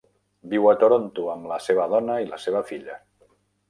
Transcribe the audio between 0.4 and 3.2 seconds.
Viu a Toronto amb la seva dona i la seva filla.